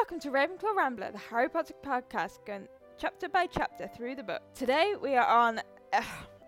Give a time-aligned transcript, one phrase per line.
[0.00, 2.66] welcome to Ravenclaw Rambler, the Harry Potter podcast going
[2.96, 4.40] chapter by chapter through the book.
[4.54, 5.60] Today we are on
[5.92, 6.02] uh,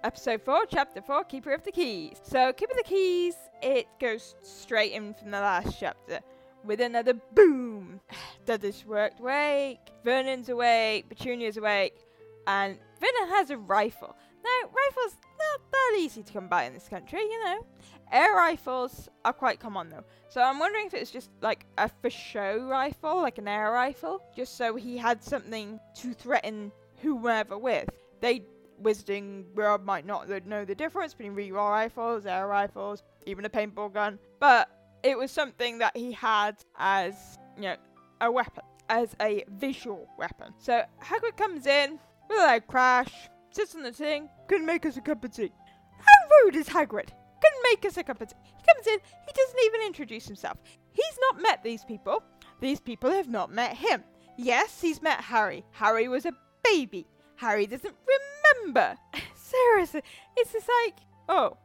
[0.04, 2.17] episode 4, chapter 4, Keeper of the Keys.
[2.23, 6.20] So, Keeper of the Keys, it goes straight in from the last chapter
[6.65, 8.00] with another boom.
[8.46, 12.07] Dudley's worked awake, Vernon's awake, Petunia's awake,
[12.46, 14.16] and Vernon has a rifle.
[14.43, 15.19] Now, rifles
[15.50, 17.66] not that easy to come by in this country, you know.
[18.11, 20.04] Air rifles are quite common though.
[20.29, 24.23] So I'm wondering if it's just like a for show rifle, like an air rifle,
[24.36, 27.88] just so he had something to threaten whoever with.
[28.20, 28.45] They
[28.82, 33.93] Wizarding world might not know the difference between recoil rifles, air rifles, even a paintball
[33.93, 34.68] gun, but
[35.02, 37.77] it was something that he had as, you know,
[38.20, 40.52] a weapon, as a visual weapon.
[40.59, 41.98] So Hagrid comes in
[42.29, 43.12] with a crash,
[43.55, 45.52] sits on the thing, couldn't make us a cup of tea.
[45.98, 47.09] How rude is Hagrid?
[47.09, 48.37] Couldn't make us a cup of tea.
[48.45, 50.59] He comes in, he doesn't even introduce himself.
[50.93, 52.23] He's not met these people.
[52.60, 54.05] These people have not met him.
[54.37, 55.65] Yes, he's met Harry.
[55.73, 56.33] Harry was a
[56.65, 57.07] baby.
[57.37, 57.95] Harry doesn't
[58.65, 58.96] remember.
[59.35, 60.02] Seriously,
[60.37, 60.98] it's just like,
[61.29, 61.57] oh,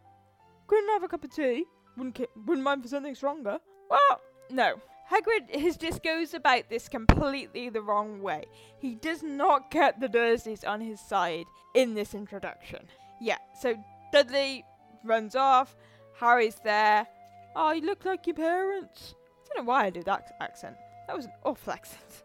[0.67, 1.65] couldn't have a cup of tea.
[1.95, 3.59] Wouldn't ki- wouldn't mind for something stronger.
[3.89, 4.75] Well, no.
[5.11, 8.45] Hagrid his just goes about this completely the wrong way.
[8.77, 12.87] He does not get the Dursleys on his side in this introduction.
[13.21, 13.75] Yeah, so
[14.11, 14.65] Dudley
[15.03, 15.75] runs off.
[16.19, 17.07] Harry's there.
[17.55, 19.15] Oh, you look like your parents.
[19.43, 20.75] I don't know why I did that accent.
[21.07, 22.23] That was an awful accent.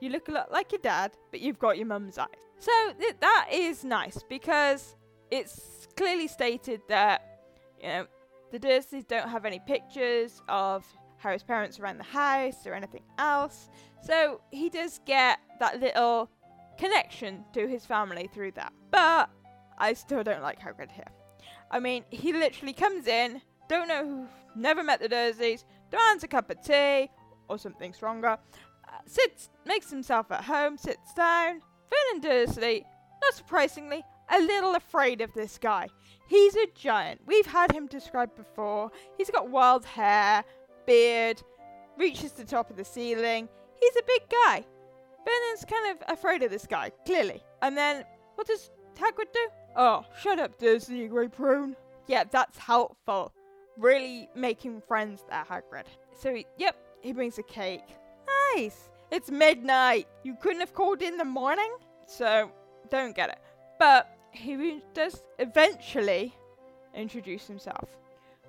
[0.00, 2.28] you look a lot like your dad, but you've got your mum's eyes.
[2.58, 4.96] So th- that is nice because
[5.30, 7.40] it's clearly stated that
[7.80, 8.06] you know
[8.50, 10.84] the Dursleys don't have any pictures of
[11.26, 13.68] Harry's parents around the house or anything else.
[14.00, 16.30] So he does get that little
[16.78, 18.72] connection to his family through that.
[18.92, 19.28] But
[19.76, 21.10] I still don't like Hagrid here.
[21.68, 26.28] I mean, he literally comes in, don't know who, never met the Dursleys, demands a
[26.28, 27.10] cup of tea
[27.48, 28.38] or something stronger,
[28.88, 31.60] uh, sits, makes himself at home, sits down.
[31.90, 32.84] Vernon Dursley,
[33.20, 35.88] not surprisingly, a little afraid of this guy.
[36.28, 37.20] He's a giant.
[37.26, 38.92] We've had him described before.
[39.18, 40.44] He's got wild hair,
[40.86, 41.42] beard,
[41.98, 43.48] reaches the top of the ceiling.
[43.80, 44.64] He's a big guy.
[45.24, 47.42] Vernon's kind of afraid of this guy, clearly.
[47.62, 48.04] And then,
[48.36, 49.48] what does Hagrid do?
[49.76, 51.76] Oh, shut up, Dursley, you great prune.
[52.06, 53.32] Yeah, that's helpful.
[53.76, 55.86] Really making friends there, Hagrid.
[56.16, 57.88] So, he, yep, he brings a cake.
[58.54, 58.88] Nice.
[59.10, 60.08] It's midnight.
[60.22, 61.76] You couldn't have called in the morning?
[62.06, 62.50] So,
[62.90, 63.38] don't get it.
[63.78, 66.34] But he does eventually
[66.94, 67.88] introduce himself.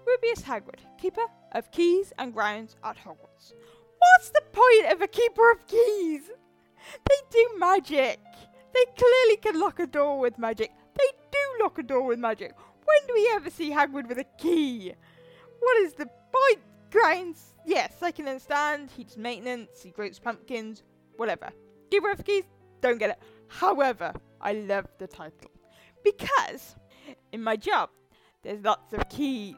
[0.06, 3.54] Rubeus Hagrid, keeper of keys and grounds at Hogwarts.
[4.00, 6.30] What's the point of a keeper of keys?
[7.10, 8.20] They do magic.
[8.74, 10.72] They clearly can lock a door with magic.
[10.98, 12.54] They do lock a door with magic.
[12.56, 14.94] When do we ever see Hagrid with a key?
[15.60, 16.62] What is the point?
[16.92, 17.54] Grounds?
[17.66, 18.90] Yes, I can understand.
[18.96, 20.84] He does maintenance, he grows pumpkins,
[21.18, 21.50] whatever.
[21.92, 22.44] Keeper of keys?
[22.82, 23.20] Don't get it.
[23.48, 25.52] However, I love the title.
[26.04, 26.76] Because
[27.32, 27.90] in my job,
[28.44, 29.56] there's lots of keys.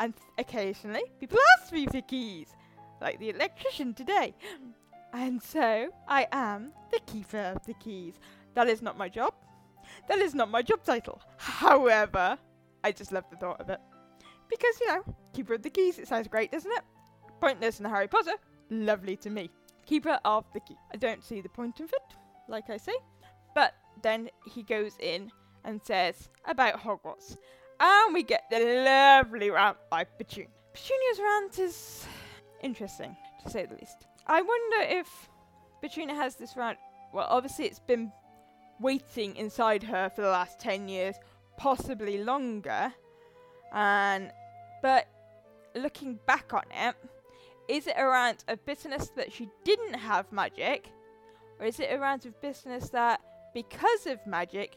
[0.00, 2.48] And occasionally, people ask me for keys,
[3.00, 4.34] like the electrician today.
[5.12, 8.14] And so, I am the keeper of the keys.
[8.54, 9.34] That is not my job.
[10.08, 11.20] That is not my job title.
[11.36, 12.38] However,
[12.82, 13.80] I just love the thought of it.
[14.48, 16.82] Because, you know, keeper of the keys, it sounds great, doesn't it?
[17.40, 18.34] Pointless in Harry Potter,
[18.70, 19.50] lovely to me.
[19.84, 20.76] Keeper of the key.
[20.92, 22.16] I don't see the point of it,
[22.48, 22.94] like I say.
[23.54, 25.30] But then he goes in
[25.64, 27.36] and says about Hogwarts.
[27.80, 30.50] And we get the lovely rant by Petunia.
[30.74, 32.06] Petunia's rant is
[32.62, 34.06] interesting, to say the least.
[34.26, 35.30] I wonder if
[35.80, 36.78] Petunia has this rant.
[37.14, 38.12] Well, obviously, it's been
[38.80, 41.14] waiting inside her for the last 10 years,
[41.56, 42.92] possibly longer.
[43.72, 44.30] And,
[44.82, 45.08] but
[45.74, 46.94] looking back on it,
[47.66, 50.92] is it a rant of bitterness that she didn't have magic?
[51.58, 53.20] Or is it a rant of bitterness that
[53.54, 54.76] because of magic,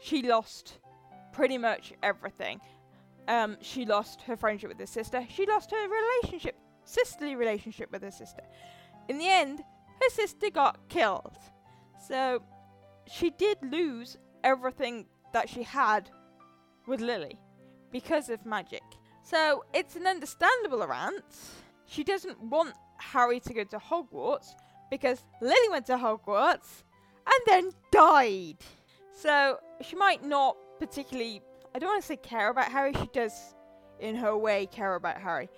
[0.00, 0.78] she lost
[1.38, 2.60] pretty much everything.
[3.28, 5.24] Um, she lost her friendship with her sister.
[5.32, 8.42] She lost her relationship, sisterly relationship with her sister.
[9.08, 11.38] In the end, her sister got killed.
[12.08, 12.42] So
[13.06, 16.10] she did lose everything that she had
[16.88, 17.38] with Lily
[17.92, 18.82] because of magic.
[19.22, 21.36] So it's an understandable rant.
[21.86, 24.48] She doesn't want Harry to go to Hogwarts
[24.90, 26.82] because Lily went to Hogwarts
[27.32, 28.56] and then died.
[29.12, 31.42] So she might not particularly,
[31.74, 33.54] I don't want to say care about Harry, she does
[34.00, 35.48] in her way care about Harry,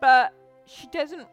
[0.00, 0.32] but
[0.66, 1.26] she doesn't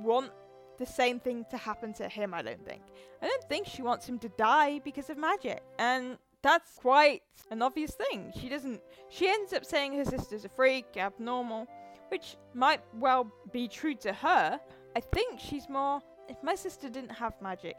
[0.00, 0.30] want
[0.78, 2.82] the same thing to happen to him, I don't think.
[3.22, 5.62] I don't think she wants him to die because of magic.
[5.78, 8.32] And that's quite an obvious thing.
[8.38, 8.80] She doesn't.
[9.08, 11.66] She ends up saying her sister's a freak, abnormal,
[12.08, 14.60] which might well be true to her.
[14.94, 17.76] I think she's more if my sister didn't have magic,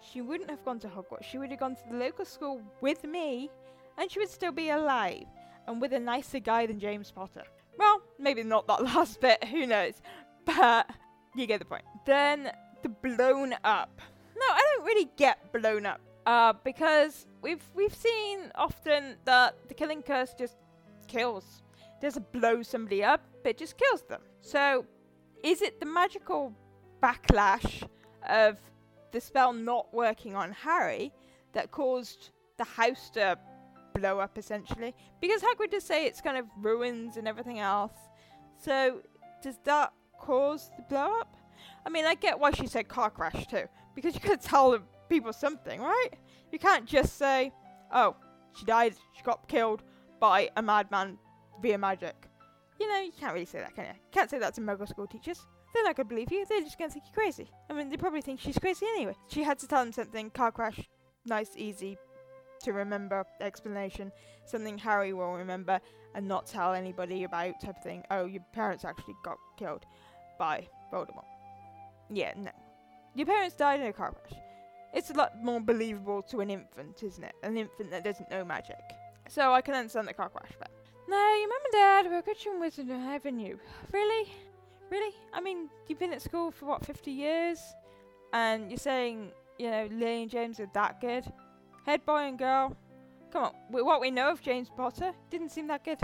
[0.00, 1.24] she wouldn't have gone to Hogwarts.
[1.24, 3.50] She would have gone to the local school with me,
[4.00, 5.26] and she would still be alive
[5.66, 7.44] and with a nicer guy than James Potter.
[7.78, 10.00] Well, maybe not that last bit, who knows?
[10.46, 10.90] But
[11.36, 11.84] you get the point.
[12.06, 12.50] Then
[12.82, 14.00] the blown up.
[14.34, 16.00] No, I don't really get blown up.
[16.26, 20.56] Uh, because we've we've seen often that the killing curse just
[21.06, 21.62] kills.
[21.74, 24.22] It doesn't blow somebody up, it just kills them.
[24.40, 24.86] So
[25.42, 26.54] is it the magical
[27.02, 27.86] backlash
[28.28, 28.58] of
[29.12, 31.12] the spell not working on Harry
[31.52, 33.38] that caused the house to
[33.94, 34.94] blow up essentially?
[35.20, 37.92] Because Hagrid does say it's kind of ruins and everything else.
[38.56, 39.00] So
[39.42, 41.36] does that cause the blow up?
[41.84, 43.64] I mean, I get why she said car crash too,
[43.94, 46.10] because you could tell the people something, right?
[46.52, 47.52] You can't just say,
[47.92, 48.16] "Oh,
[48.56, 49.82] she died, she got killed
[50.18, 51.18] by a madman
[51.62, 52.16] via magic."
[52.78, 53.90] You know, you can't really say that, can you?
[53.92, 55.46] you can't say that to Muggle school teachers.
[55.74, 56.44] They're not gonna believe you.
[56.46, 57.50] They're just gonna think you're crazy.
[57.68, 59.16] I mean, they probably think she's crazy anyway.
[59.28, 60.30] She had to tell them something.
[60.30, 60.80] Car crash,
[61.26, 61.98] nice, easy
[62.60, 64.12] to remember explanation.
[64.44, 65.80] Something Harry will remember
[66.14, 68.04] and not tell anybody about type of thing.
[68.10, 69.84] Oh, your parents actually got killed
[70.38, 71.24] by Voldemort.
[72.10, 72.50] Yeah, no.
[73.14, 74.40] Your parents died in a car crash.
[74.92, 77.34] It's a lot more believable to an infant, isn't it?
[77.42, 78.80] An infant that doesn't know magic.
[79.28, 80.70] So I can understand the car crash, but
[81.08, 83.58] no, your mum and dad were a Christian wizard, haven't you?
[83.92, 84.32] Really?
[84.90, 85.14] Really?
[85.32, 87.60] I mean, you've been at school for what, 50 years?
[88.32, 91.24] And you're saying, you know, Lily and James are that good?
[91.86, 92.76] Head boy and girl?
[93.32, 95.98] Come on, what we know of James Potter didn't seem that good.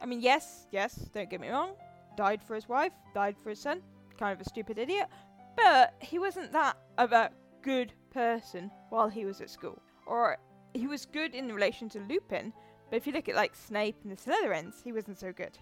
[0.00, 1.74] I mean, yes, yes, don't get me wrong.
[2.16, 3.82] Died for his wife, died for his son.
[4.18, 5.08] Kind of a stupid idiot.
[5.56, 7.30] But he wasn't that of a
[7.62, 9.80] good person while he was at school.
[10.06, 10.38] Or
[10.74, 12.52] he was good in relation to Lupin,
[12.90, 15.58] but if you look at like Snape and the Slytherins, he wasn't so good.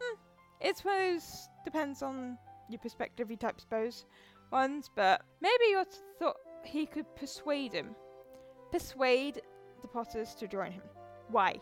[0.00, 0.18] Hmm,
[0.60, 2.36] it suppose depends on
[2.68, 4.04] your perspective, you type suppose
[4.50, 5.84] ones, but maybe you
[6.18, 7.94] thought he could persuade him.
[8.72, 9.42] Persuade
[9.82, 10.82] the Potters to join him.
[11.28, 11.60] Why?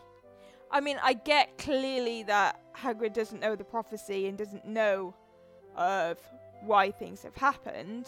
[0.70, 5.14] I mean, I get clearly that Hagrid doesn't know the prophecy and doesn't know
[5.76, 6.18] of
[6.62, 8.06] why things have happened.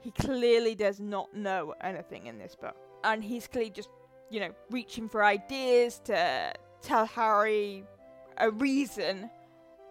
[0.00, 2.76] He clearly does not know anything in this book.
[3.04, 3.90] And he's clearly just,
[4.30, 7.84] you know, reaching for ideas to tell Harry
[8.38, 9.28] a reason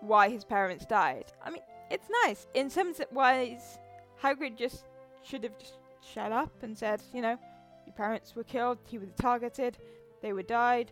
[0.01, 1.25] why his parents died.
[1.44, 1.62] I mean,
[1.92, 2.48] it's nice.
[2.56, 3.77] In some ways,
[4.22, 4.86] Hagrid just
[5.24, 7.38] should have just shut up and said, you know,
[7.85, 9.77] your parents were killed, he was targeted,
[10.21, 10.91] they were died.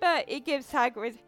[0.00, 1.18] But it gives Hagrid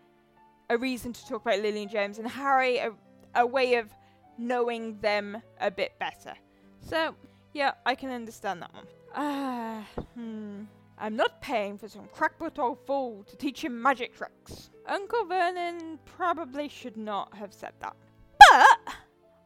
[0.69, 2.93] a reason to talk about Lily and James and Harry a,
[3.35, 3.91] a way of
[4.39, 6.35] knowing them a bit better.
[6.81, 7.15] So,
[7.53, 8.87] yeah, I can understand that one.
[9.15, 10.63] Ah, uh, hmm.
[10.99, 14.71] I'm not paying for some crackpot old fool to teach him magic tricks.
[14.87, 17.97] Uncle Vernon probably should not have said that.
[18.39, 18.95] But,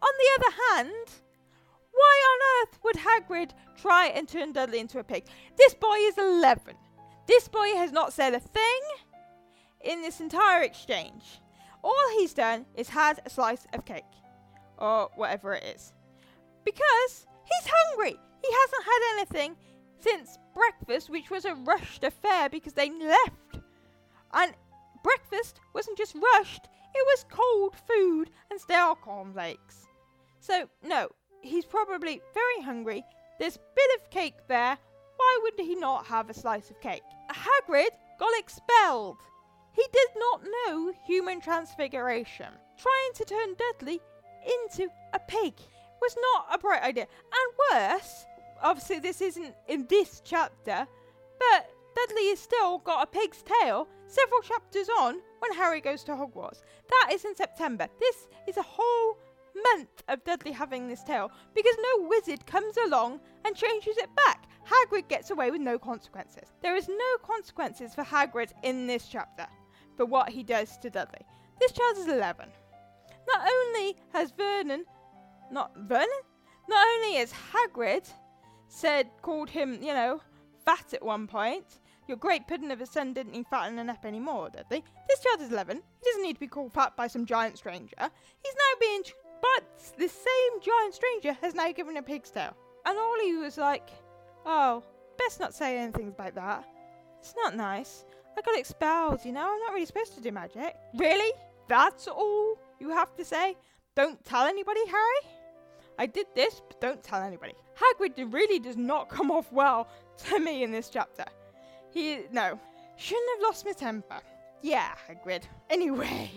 [0.03, 1.11] on the other hand,
[1.93, 5.27] why on earth would Hagrid try and turn Dudley into a pig?
[5.57, 6.75] This boy is 11.
[7.27, 8.81] This boy has not said a thing
[9.81, 11.41] in this entire exchange.
[11.83, 14.05] All he's done is had a slice of cake,
[14.79, 15.93] or whatever it is.
[16.65, 18.17] Because he's hungry.
[18.43, 19.57] He hasn't had anything
[20.01, 23.61] since breakfast, which was a rushed affair because they left.
[24.33, 24.53] And
[25.03, 29.87] breakfast wasn't just rushed, it was cold food and stale cornflakes.
[30.41, 31.09] So, no,
[31.43, 33.05] he's probably very hungry.
[33.39, 34.79] There's a bit of cake there.
[35.17, 37.03] Why would he not have a slice of cake?
[37.31, 39.19] Hagrid got expelled.
[39.73, 42.53] He did not know human transfiguration.
[42.79, 44.01] Trying to turn Dudley
[44.47, 45.55] into a pig
[46.01, 47.07] was not a bright idea.
[47.25, 48.27] And worse,
[48.63, 50.87] obviously this isn't in this chapter,
[51.39, 56.13] but Dudley has still got a pig's tail several chapters on when Harry goes to
[56.13, 56.63] Hogwarts.
[56.89, 57.87] That is in September.
[57.99, 59.19] This is a whole
[59.75, 64.47] month of Dudley having this tail because no wizard comes along and changes it back.
[64.67, 66.53] Hagrid gets away with no consequences.
[66.63, 69.47] There is no consequences for Hagrid in this chapter
[69.97, 71.27] for what he does to Dudley.
[71.61, 72.49] This child is 11.
[73.29, 74.85] Not only has Vernon,
[75.51, 76.09] not Vernon,
[76.69, 78.09] not only is Hagrid
[78.69, 80.21] said, called him, you know,
[80.65, 81.81] fat at one point.
[82.07, 84.83] Your great pudding of a son didn't need fattening up anymore, did they?
[85.09, 85.77] This child is 11.
[85.77, 87.97] He doesn't need to be called fat by some giant stranger.
[87.99, 89.03] He's now being.
[89.41, 89.65] But
[89.97, 92.57] this same giant stranger has now given a pig's tail.
[92.87, 93.91] And Ollie was like,
[94.45, 94.83] oh,
[95.19, 96.65] best not say anything about that.
[97.21, 98.05] It's not nice.
[98.37, 99.53] I got expelled, you know?
[99.53, 100.75] I'm not really supposed to do magic.
[100.95, 101.33] Really?
[101.69, 103.57] That's all you have to say?
[103.95, 105.35] Don't tell anybody, Harry?
[105.99, 107.53] I did this, but don't tell anybody.
[107.79, 109.89] Hagrid really does not come off well
[110.29, 111.25] to me in this chapter.
[111.91, 112.59] He, no,
[112.97, 114.21] shouldn't have lost my temper.
[114.63, 115.43] Yeah, Hagrid.
[115.69, 116.31] Anyway,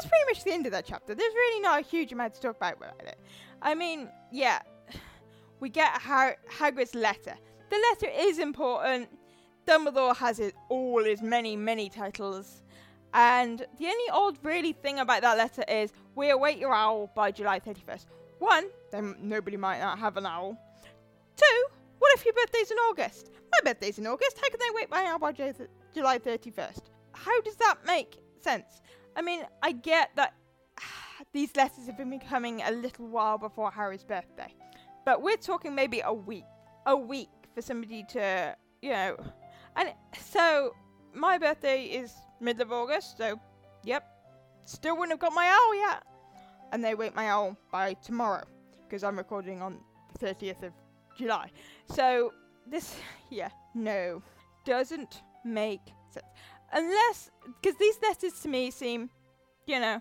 [0.00, 1.14] that's pretty much the end of that chapter.
[1.14, 3.18] There's really not a huge amount to talk about about it.
[3.62, 4.60] I mean, yeah.
[5.60, 7.34] we get Har- Hagrid's letter.
[7.70, 9.08] The letter is important.
[9.66, 12.62] Dumbledore has it, all his many, many titles.
[13.12, 17.30] And the only odd really thing about that letter is we await your owl by
[17.30, 18.06] July 31st.
[18.38, 20.56] One, then nobody might not have an owl.
[21.36, 21.64] Two,
[21.98, 23.30] what if your birthday's in August?
[23.52, 24.38] My birthday's in August.
[24.40, 25.52] How can they wait my owl by J-
[25.94, 26.82] July 31st?
[27.12, 28.80] How does that make sense?
[29.18, 30.34] I mean, I get that
[31.32, 34.54] these letters have been coming a little while before Harry's birthday,
[35.04, 36.44] but we're talking maybe a week,
[36.86, 39.16] a week for somebody to, you know,
[39.74, 40.72] and so
[41.12, 43.40] my birthday is middle of August, so
[43.84, 44.04] yep,
[44.64, 46.04] still wouldn't have got my owl yet,
[46.70, 48.44] and they wait my owl by tomorrow
[48.86, 49.80] because I'm recording on
[50.12, 50.72] the 30th of
[51.18, 51.50] July.
[51.92, 52.32] So
[52.68, 52.94] this,
[53.30, 54.22] yeah, no,
[54.64, 56.24] doesn't make sense
[56.72, 57.30] unless
[57.62, 59.10] because these letters to me seem,
[59.66, 60.00] you know,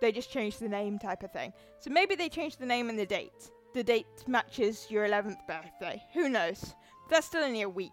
[0.00, 1.52] they just changed the name type of thing.
[1.80, 3.50] So maybe they changed the name and the date.
[3.74, 6.02] The date matches your 11th birthday.
[6.14, 6.74] Who knows?
[7.10, 7.92] That's still only a week.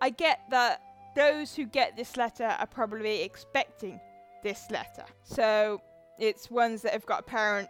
[0.00, 0.82] I get that
[1.16, 4.00] those who get this letter are probably expecting
[4.42, 5.04] this letter.
[5.22, 5.80] So
[6.18, 7.68] it's ones that have got a parent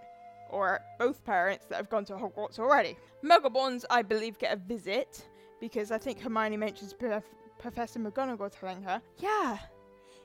[0.50, 2.96] or both parents that have gone to Hogwarts already.
[3.24, 5.26] Muggleborns, I believe, get a visit
[5.60, 7.24] because I think Hermione mentions Prof-
[7.58, 9.58] Professor McGonagall telling her, yeah,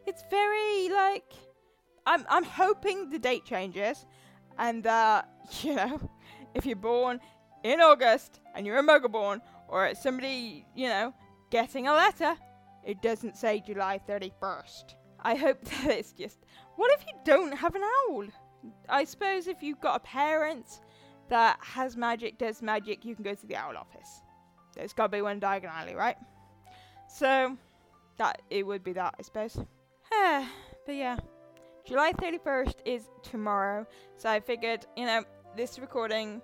[0.10, 1.32] it's very like.
[2.06, 4.06] I'm, I'm hoping the date changes
[4.58, 5.30] and that,
[5.62, 6.00] you know,
[6.56, 7.20] if you're born
[7.63, 11.13] in August and you're a Muggleborn or somebody, you know,
[11.51, 12.36] getting a letter,
[12.84, 14.96] it doesn't say July 31st.
[15.22, 16.39] I hope that it's just.
[16.78, 18.25] What if you don't have an owl?
[18.88, 20.80] I suppose if you've got a parent
[21.30, 24.22] that has magic, does magic, you can go to the owl office.
[24.75, 26.18] There's got to be one Diagon Alley, right?
[27.08, 27.58] So,
[28.18, 29.60] that it would be that, I suppose.
[30.86, 31.18] but yeah,
[31.86, 33.86] July 31st is tomorrow,
[34.18, 35.24] so I figured, you know,
[35.56, 36.42] this recording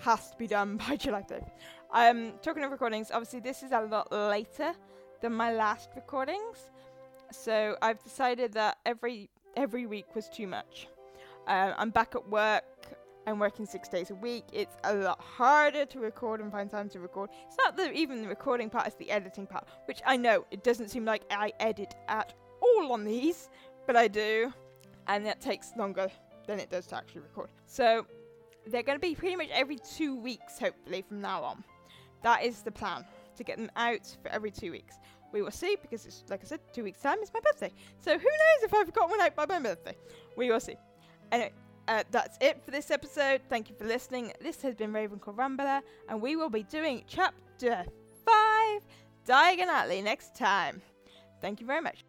[0.00, 1.50] has to be done by July 30th.
[1.92, 4.72] Um, talking of recordings, obviously this is a lot later
[5.20, 6.70] than my last recordings,
[7.30, 10.88] so I've decided that every every week was too much.
[11.46, 12.64] Um, I'm back at work.
[13.26, 14.44] I'm working six days a week.
[14.52, 17.30] It's a lot harder to record and find time to record.
[17.46, 20.62] It's not the, even the recording part; it's the editing part, which I know it
[20.62, 22.34] doesn't seem like I edit at
[22.82, 23.48] on these,
[23.86, 24.52] but I do,
[25.06, 26.08] and that takes longer
[26.46, 27.50] than it does to actually record.
[27.66, 28.06] So
[28.66, 31.64] they're going to be pretty much every two weeks, hopefully, from now on.
[32.22, 33.04] That is the plan
[33.36, 34.96] to get them out for every two weeks.
[35.32, 37.72] We will see because it's like I said, two weeks' time is my birthday.
[38.00, 39.96] So who knows if I've got one out by my birthday?
[40.36, 40.76] We will see.
[41.32, 41.52] Anyway,
[41.88, 43.40] uh, that's it for this episode.
[43.48, 44.32] Thank you for listening.
[44.40, 47.84] This has been Ravenclaw Rambler, and we will be doing chapter
[48.24, 48.82] five
[49.26, 50.80] Diagon Alley next time.
[51.40, 52.03] Thank you very much.